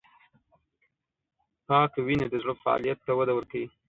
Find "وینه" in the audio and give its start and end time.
2.05-2.25